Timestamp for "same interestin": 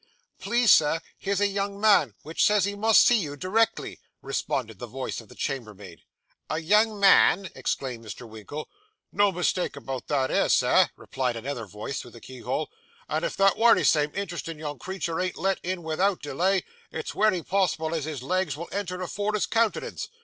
13.83-14.57